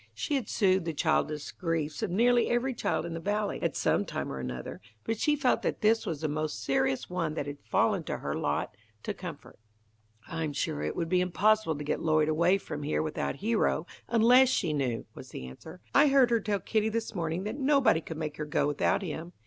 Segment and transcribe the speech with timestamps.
[0.15, 4.03] She had soothed the childish griefs of nearly every child in the Valley, at some
[4.03, 7.59] time or another, but she felt that this was the most serious one that had
[7.59, 9.59] fallen to her lot to comfort.
[10.27, 14.49] "I'm sure it would be impossible to get Lloyd away from here without Hero, unless
[14.49, 15.81] she knew," was the answer.
[15.93, 19.33] "I heard her tell Kitty this morning that nobody could make her go without him.